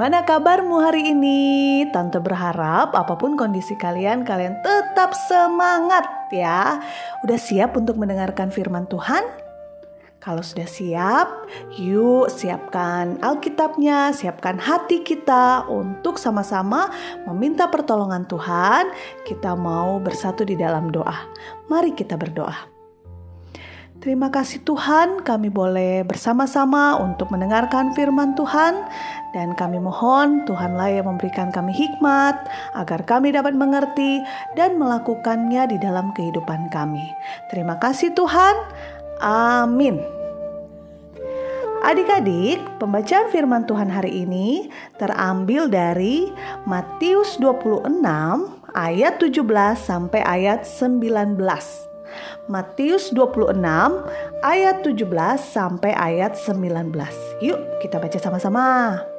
[0.00, 1.84] bagaimana kabarmu hari ini?
[1.92, 6.80] Tante berharap apa pun kondisi kalian, kalian tetap semangat ya.
[7.20, 9.20] Udah siap untuk mendengarkan firman Tuhan?
[10.16, 11.44] Kalau sudah siap,
[11.76, 16.88] yuk siapkan Alkitabnya, siapkan hati kita untuk sama-sama
[17.28, 18.88] meminta pertolongan Tuhan.
[19.28, 21.28] Kita mau bersatu di dalam doa.
[21.68, 22.80] Mari kita berdoa.
[24.00, 28.80] Terima kasih Tuhan, kami boleh bersama-sama untuk mendengarkan firman Tuhan,
[29.34, 32.36] dan kami mohon Tuhanlah yang memberikan kami hikmat
[32.74, 34.22] agar kami dapat mengerti
[34.58, 37.04] dan melakukannya di dalam kehidupan kami.
[37.50, 38.56] Terima kasih Tuhan,
[39.22, 40.20] amin.
[41.80, 44.68] Adik-adik, pembacaan firman Tuhan hari ini
[45.00, 46.28] terambil dari
[46.68, 48.04] Matius 26
[48.76, 49.40] ayat 17
[49.80, 51.40] sampai ayat 19.
[52.52, 53.64] Matius 26
[54.44, 55.08] ayat 17
[55.40, 56.92] sampai ayat 19.
[57.40, 59.09] Yuk kita baca sama-sama.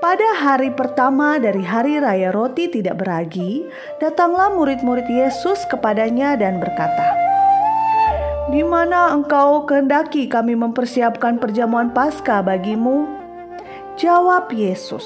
[0.00, 3.68] Pada hari pertama dari hari raya roti tidak beragi,
[4.00, 7.12] datanglah murid-murid Yesus kepadanya dan berkata,
[8.48, 13.04] "Di mana engkau kehendaki kami mempersiapkan perjamuan Paskah bagimu?"
[14.00, 15.04] Jawab Yesus,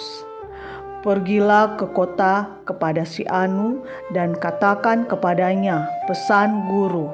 [1.02, 3.84] Pergilah ke kota kepada si Anu
[4.16, 7.12] dan katakan kepadanya pesan guru.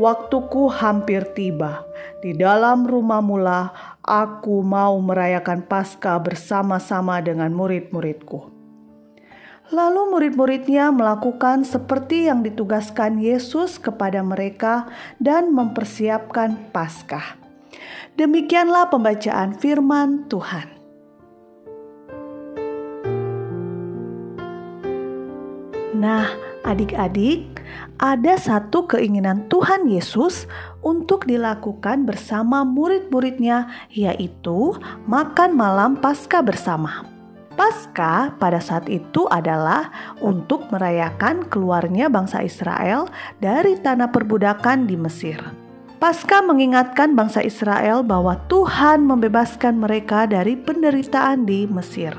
[0.00, 1.84] Waktuku hampir tiba.
[2.24, 8.54] Di dalam rumah mula aku mau merayakan Paskah bersama-sama dengan murid-muridku.
[9.74, 14.86] Lalu murid-muridnya melakukan seperti yang ditugaskan Yesus kepada mereka
[15.18, 17.34] dan mempersiapkan Paskah.
[18.14, 20.70] Demikianlah pembacaan firman Tuhan.
[25.98, 26.30] Nah,
[26.66, 27.62] adik-adik,
[28.02, 30.50] ada satu keinginan Tuhan Yesus
[30.82, 34.74] untuk dilakukan bersama murid-muridnya, yaitu
[35.06, 37.06] makan malam Paskah bersama.
[37.56, 39.88] Paskah pada saat itu adalah
[40.20, 43.08] untuk merayakan keluarnya bangsa Israel
[43.40, 45.40] dari tanah perbudakan di Mesir.
[45.96, 52.12] Paskah mengingatkan bangsa Israel bahwa Tuhan membebaskan mereka dari penderitaan di Mesir.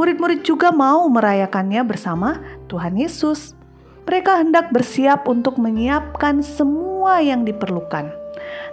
[0.00, 2.40] Murid-murid juga mau merayakannya bersama
[2.72, 3.61] Tuhan Yesus.
[4.02, 8.10] Mereka hendak bersiap untuk menyiapkan semua yang diperlukan.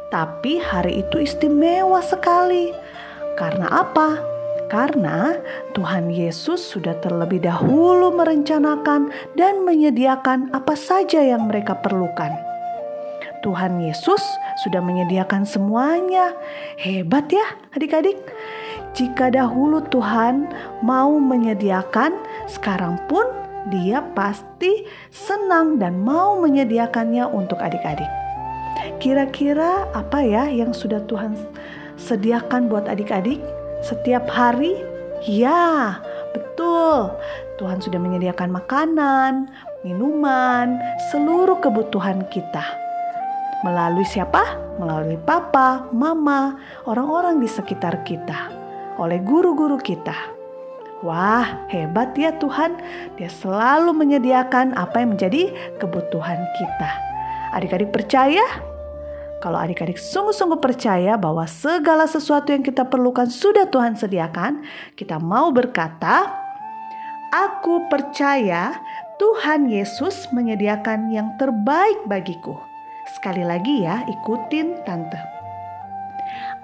[0.10, 2.74] Tapi hari itu istimewa sekali.
[3.38, 4.18] Karena apa?
[4.70, 5.34] Karena
[5.74, 12.30] Tuhan Yesus sudah terlebih dahulu merencanakan dan menyediakan apa saja yang mereka perlukan.
[13.42, 14.22] Tuhan Yesus
[14.62, 16.36] sudah menyediakan semuanya.
[16.78, 18.20] Hebat ya, adik-adik.
[18.94, 20.50] Jika dahulu Tuhan
[20.84, 22.14] mau menyediakan,
[22.50, 23.26] sekarang pun
[23.68, 28.08] dia pasti senang dan mau menyediakannya untuk adik-adik.
[29.04, 31.36] Kira-kira apa ya yang sudah Tuhan
[32.00, 33.44] sediakan buat adik-adik
[33.84, 34.80] setiap hari?
[35.28, 36.00] Ya,
[36.32, 37.12] betul.
[37.60, 39.52] Tuhan sudah menyediakan makanan,
[39.84, 40.80] minuman,
[41.12, 42.64] seluruh kebutuhan kita.
[43.68, 44.56] Melalui siapa?
[44.80, 46.56] Melalui papa, mama,
[46.88, 48.48] orang-orang di sekitar kita,
[48.96, 50.39] oleh guru-guru kita.
[51.00, 52.76] Wah, hebat ya Tuhan.
[53.16, 55.48] Dia selalu menyediakan apa yang menjadi
[55.80, 56.92] kebutuhan kita.
[57.56, 58.44] Adik-adik percaya?
[59.40, 64.68] Kalau adik-adik sungguh-sungguh percaya bahwa segala sesuatu yang kita perlukan sudah Tuhan sediakan,
[65.00, 66.28] kita mau berkata,
[67.32, 68.76] "Aku percaya
[69.16, 72.60] Tuhan Yesus menyediakan yang terbaik bagiku."
[73.16, 75.39] Sekali lagi ya, ikutin tante.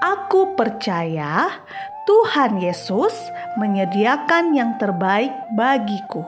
[0.04, 1.64] Aku percaya
[2.06, 3.16] Tuhan Yesus
[3.58, 6.28] menyediakan yang terbaik bagiku.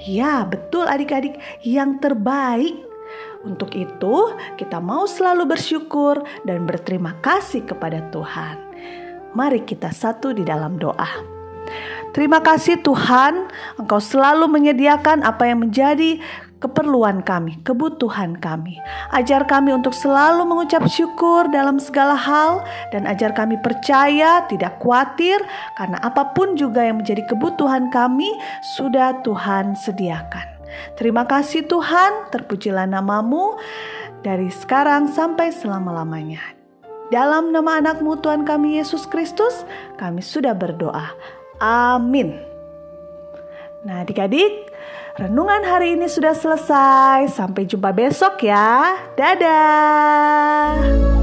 [0.00, 2.72] Ya, betul adik-adik, yang terbaik.
[3.44, 8.56] Untuk itu, kita mau selalu bersyukur dan berterima kasih kepada Tuhan.
[9.36, 11.40] Mari kita satu di dalam doa.
[12.10, 13.46] Terima kasih Tuhan,
[13.78, 16.18] Engkau selalu menyediakan apa yang menjadi
[16.60, 18.76] keperluan kami, kebutuhan kami.
[19.10, 22.62] Ajar kami untuk selalu mengucap syukur dalam segala hal
[22.92, 25.40] dan ajar kami percaya, tidak khawatir
[25.80, 28.28] karena apa pun juga yang menjadi kebutuhan kami
[28.76, 30.60] sudah Tuhan sediakan.
[30.94, 33.58] Terima kasih Tuhan, terpujilah namamu
[34.22, 36.60] dari sekarang sampai selama-lamanya.
[37.10, 39.66] Dalam nama anakmu Tuhan kami Yesus Kristus,
[39.98, 41.10] kami sudah berdoa.
[41.58, 42.38] Amin.
[43.82, 44.69] Nah, adik-adik,
[45.18, 47.30] renungan hari ini sudah selesai.
[47.32, 48.94] Sampai jumpa besok ya.
[49.14, 51.19] Dadah.